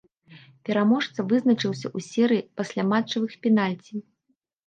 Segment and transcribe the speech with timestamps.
[0.67, 3.93] Пераможца вызначыўся ў серыі пасляматчавых пенальці.